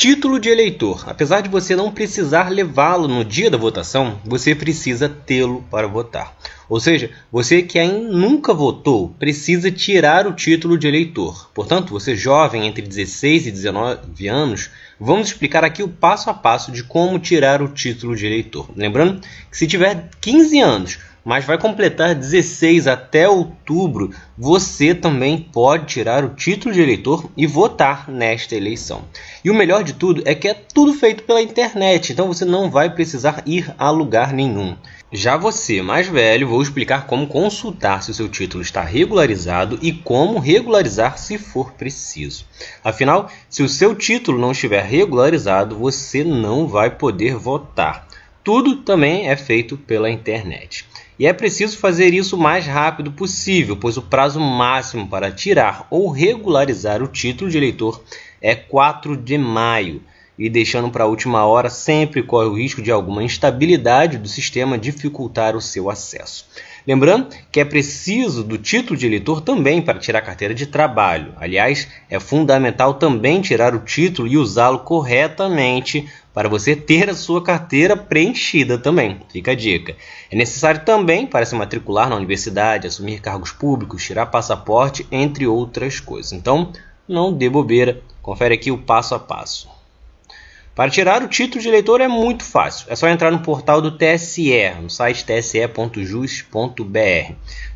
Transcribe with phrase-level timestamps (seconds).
[0.00, 1.04] Título de eleitor.
[1.06, 6.34] Apesar de você não precisar levá-lo no dia da votação, você precisa tê-lo para votar.
[6.70, 11.50] Ou seja, você que ainda nunca votou precisa tirar o título de eleitor.
[11.52, 16.70] Portanto, você jovem entre 16 e 19 anos, vamos explicar aqui o passo a passo
[16.70, 18.68] de como tirar o título de eleitor.
[18.76, 25.86] Lembrando que se tiver 15 anos mas vai completar 16 até outubro, você também pode
[25.86, 29.04] tirar o título de eleitor e votar nesta eleição.
[29.44, 32.70] E o melhor de tudo é que é tudo feito pela internet, então você não
[32.70, 34.76] vai precisar ir a lugar nenhum.
[35.12, 39.92] Já você, mais velho, vou explicar como consultar se o seu título está regularizado e
[39.92, 42.46] como regularizar se for preciso.
[42.84, 48.06] Afinal, se o seu título não estiver regularizado, você não vai poder votar.
[48.44, 50.86] Tudo também é feito pela internet.
[51.18, 55.88] E é preciso fazer isso o mais rápido possível, pois o prazo máximo para tirar
[55.90, 58.00] ou regularizar o título de eleitor
[58.40, 60.02] é 4 de maio.
[60.40, 64.78] E deixando para a última hora sempre corre o risco de alguma instabilidade do sistema
[64.78, 66.46] dificultar o seu acesso.
[66.86, 71.34] Lembrando que é preciso do título de eleitor também para tirar a carteira de trabalho.
[71.36, 77.42] Aliás, é fundamental também tirar o título e usá-lo corretamente para você ter a sua
[77.42, 79.20] carteira preenchida também.
[79.30, 79.94] Fica a dica.
[80.30, 86.00] É necessário também para se matricular na universidade, assumir cargos públicos, tirar passaporte, entre outras
[86.00, 86.32] coisas.
[86.32, 86.72] Então,
[87.06, 88.00] não dê bobeira.
[88.22, 89.79] Confere aqui o passo a passo.
[90.74, 92.86] Para tirar o título de eleitor é muito fácil.
[92.88, 96.54] É só entrar no portal do TSE, no site tse.jus.br.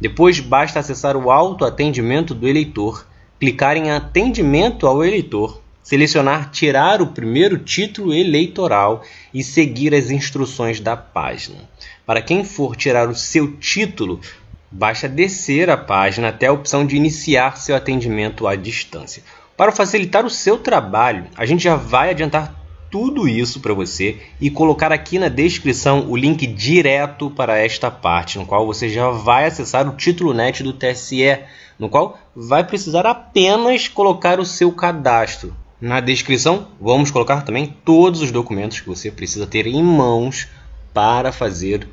[0.00, 3.06] Depois basta acessar o autoatendimento do eleitor,
[3.40, 9.02] clicar em atendimento ao eleitor, selecionar tirar o primeiro título eleitoral
[9.34, 11.68] e seguir as instruções da página.
[12.06, 14.20] Para quem for tirar o seu título,
[14.70, 19.22] basta descer a página até a opção de iniciar seu atendimento à distância.
[19.56, 22.63] Para facilitar o seu trabalho, a gente já vai adiantar
[22.94, 28.38] tudo isso para você e colocar aqui na descrição o link direto para esta parte,
[28.38, 31.40] no qual você já vai acessar o título net do TSE,
[31.76, 35.52] no qual vai precisar apenas colocar o seu cadastro.
[35.80, 40.46] Na descrição vamos colocar também todos os documentos que você precisa ter em mãos
[40.92, 41.88] para fazer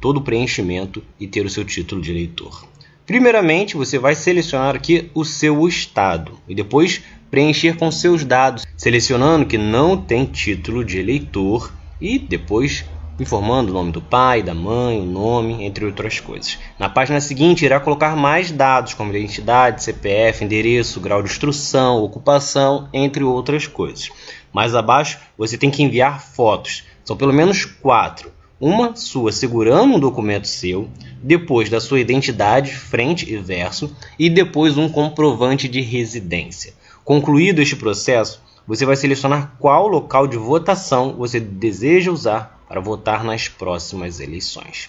[0.00, 2.66] todo o preenchimento e ter o seu título de eleitor.
[3.06, 9.46] Primeiramente, você vai selecionar aqui o seu estado e depois preencher com seus dados, selecionando
[9.46, 12.84] que não tem título de eleitor e depois
[13.18, 16.58] informando o nome do pai, da mãe, o nome, entre outras coisas.
[16.78, 22.88] Na página seguinte, irá colocar mais dados, como identidade, CPF, endereço, grau de instrução, ocupação,
[22.92, 24.10] entre outras coisas.
[24.52, 26.84] Mais abaixo, você tem que enviar fotos.
[27.04, 28.35] São pelo menos quatro.
[28.58, 30.88] Uma sua segurando um documento seu,
[31.22, 36.72] depois da sua identidade, frente e verso, e depois um comprovante de residência.
[37.04, 43.22] Concluído este processo, você vai selecionar qual local de votação você deseja usar para votar
[43.22, 44.88] nas próximas eleições.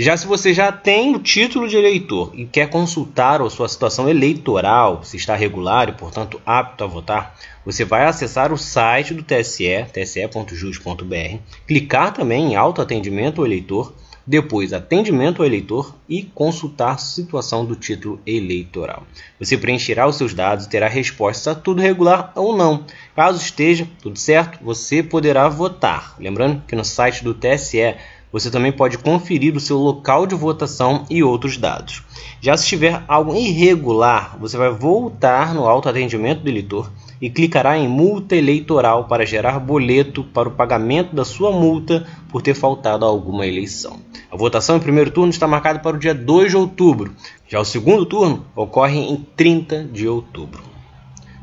[0.00, 4.08] Já se você já tem o título de eleitor e quer consultar a sua situação
[4.08, 7.36] eleitoral, se está regular e, portanto, apto a votar,
[7.66, 13.92] você vai acessar o site do TSE, tse.jus.br, clicar também em autoatendimento ao eleitor
[14.24, 19.06] depois atendimento ao eleitor e consultar situação do título eleitoral.
[19.40, 22.84] Você preencherá os seus dados e terá respostas a tudo regular ou não.
[23.16, 26.14] Caso esteja tudo certo, você poderá votar.
[26.20, 27.96] Lembrando que no site do TSE
[28.32, 32.02] você também pode conferir o seu local de votação e outros dados.
[32.40, 36.90] Já se estiver algo irregular, você vai voltar no autoatendimento do eleitor
[37.20, 42.42] e clicará em multa eleitoral para gerar boleto para o pagamento da sua multa por
[42.42, 43.98] ter faltado a alguma eleição.
[44.30, 47.12] A votação em primeiro turno está marcada para o dia 2 de outubro.
[47.48, 50.62] Já o segundo turno ocorre em 30 de outubro.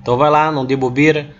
[0.01, 1.35] Então vai lá, não dê bobeira,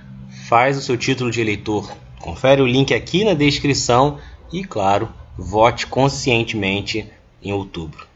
[0.49, 1.89] faz o seu título de eleitor.
[2.19, 4.17] Confere o link aqui na descrição
[4.51, 7.09] e, claro, vote conscientemente
[7.41, 8.07] em outubro.